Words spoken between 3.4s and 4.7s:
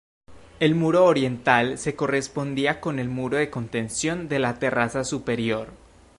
contención de la